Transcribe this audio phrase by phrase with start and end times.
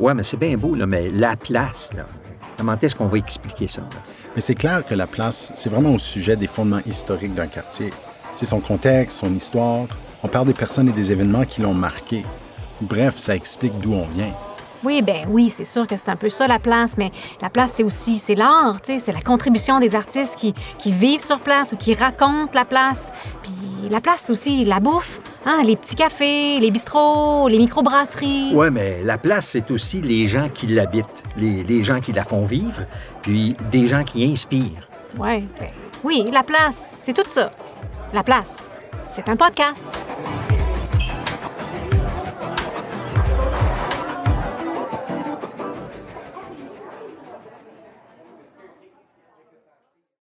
[0.00, 2.04] Ouais, mais c'est bien beau, là, mais la place, là.
[2.56, 3.80] Comment est-ce qu'on va expliquer ça?
[3.82, 3.88] là?
[4.34, 7.90] Mais c'est clair que la place, c'est vraiment au sujet des fondements historiques d'un quartier.
[8.36, 9.86] C'est son contexte, son histoire.
[10.22, 12.24] On parle des personnes et des événements qui l'ont marqué.
[12.80, 14.32] Bref, ça explique d'où on vient.
[14.82, 17.70] Oui, ben oui, c'est sûr que c'est un peu ça la place, mais la place,
[17.74, 21.40] c'est aussi, c'est l'art, tu sais, c'est la contribution des artistes qui, qui vivent sur
[21.40, 23.10] place ou qui racontent la place.
[23.42, 28.54] Puis la place, c'est aussi la bouffe, hein, les petits cafés, les bistrots, les microbrasseries.
[28.54, 32.24] Ouais, mais la place, c'est aussi les gens qui l'habitent, les, les gens qui la
[32.24, 32.82] font vivre,
[33.22, 34.88] puis des gens qui inspirent.
[35.18, 35.68] Ouais, ben
[36.02, 37.50] oui, la place, c'est tout ça.
[38.12, 38.56] La place,
[39.08, 40.13] c'est un podcast.